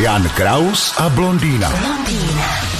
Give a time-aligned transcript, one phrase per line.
[0.00, 1.68] Jan Kraus a blondýna.
[1.68, 2.71] blondýna.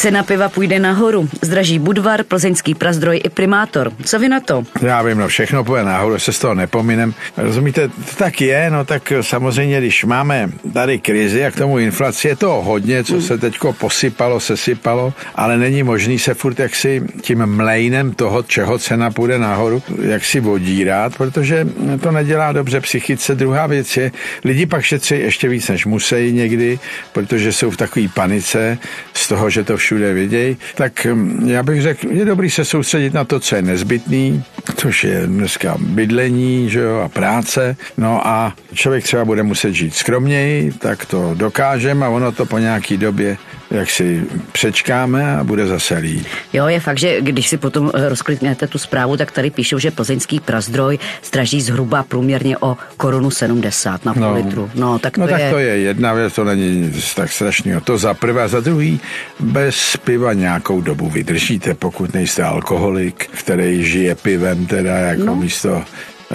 [0.00, 1.28] Cena piva půjde nahoru.
[1.42, 3.92] Zdraží Budvar, plzeňský prazdroj i primátor.
[4.04, 4.64] Co vy na to?
[4.82, 7.14] Já vím, no všechno půjde nahoru, se z toho nepominem.
[7.36, 12.28] Rozumíte, to tak je, no tak samozřejmě, když máme tady krizi a k tomu inflaci,
[12.28, 17.46] je to hodně, co se teďko posypalo, sesypalo, ale není možný se furt jaksi tím
[17.46, 21.68] mlejnem toho, čeho cena půjde nahoru, jak si vodírat, protože
[22.00, 23.34] to nedělá dobře psychice.
[23.34, 24.12] Druhá věc je,
[24.44, 26.78] lidi pak šetří ještě víc, než musí někdy,
[27.12, 28.78] protože jsou v takové panice
[29.14, 32.64] z toho, že to vše všude vidějí, tak hm, já bych řekl, je dobrý se
[32.64, 34.42] soustředit na to, co je nezbytný,
[34.76, 37.76] což je dneska bydlení že jo, a práce.
[37.96, 42.58] No a člověk třeba bude muset žít skromněji, tak to dokážeme a ono to po
[42.58, 43.36] nějaký době
[43.70, 46.26] jak si přečkáme a bude zase líp.
[46.52, 49.90] Jo, je fakt, že když si potom eh, rozkliknete tu zprávu, tak tady píšou, že
[49.90, 54.34] plzeňský prazdroj straží zhruba průměrně o korunu 70 na půl no.
[54.34, 54.70] litru.
[54.74, 55.50] No, tak to, no, tak je...
[55.50, 57.80] to je jedna věc, to není tak strašného.
[57.80, 59.00] To za prvé, za druhý,
[59.40, 65.36] bez piva nějakou dobu vydržíte, pokud nejste alkoholik, který žije pivem teda jako no.
[65.36, 65.84] místo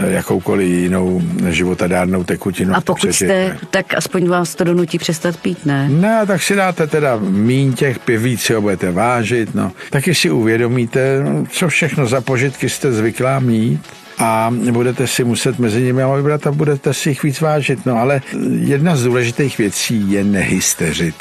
[0.07, 2.75] jakoukoliv jinou životadárnou tekutinu.
[2.75, 5.89] A pokud jste, tak aspoň vás to donutí přestat pít, ne?
[5.89, 9.71] Ne, tak si dáte teda míň těch piví, si ho budete vážit, no.
[9.89, 13.81] Taky si uvědomíte, co všechno za požitky jste zvyklá mít
[14.19, 17.85] a budete si muset mezi nimi vybrat a budete si jich víc vážit.
[17.85, 18.21] No ale
[18.59, 21.15] jedna z důležitých věcí je nehysteřit.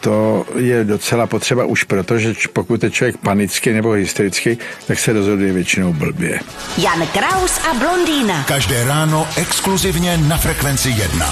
[0.00, 5.12] To je docela potřeba už proto, že pokud je člověk panický nebo hysterický, tak se
[5.12, 6.40] rozhoduje většinou blbě.
[6.78, 8.44] Jan Kraus a blondýna.
[8.48, 11.26] Každé ráno exkluzivně na Frekvenci 1.